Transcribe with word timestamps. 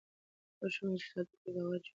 هغه 0.57 0.67
ښوونکی 0.75 0.99
چې 1.01 1.07
صادق 1.11 1.37
وي 1.41 1.51
باور 1.55 1.79
جوړوي. 1.85 1.89